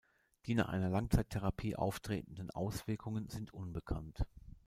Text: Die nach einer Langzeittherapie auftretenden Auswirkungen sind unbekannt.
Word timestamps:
Die 0.47 0.55
nach 0.55 0.69
einer 0.69 0.89
Langzeittherapie 0.89 1.75
auftretenden 1.75 2.49
Auswirkungen 2.49 3.29
sind 3.29 3.53
unbekannt. 3.53 4.25